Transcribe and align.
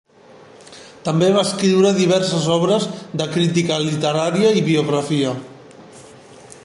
També 1.09 1.27
va 1.35 1.43
escriure 1.47 1.91
diverses 1.97 2.47
obres 2.55 2.87
de 3.21 3.29
crítica 3.35 3.77
literària 3.85 4.55
i 4.63 4.65
biografia. 4.71 5.37